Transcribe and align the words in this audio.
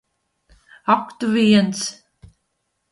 Ak 0.93 1.05
tu 1.19 1.27
viens! 1.35 1.79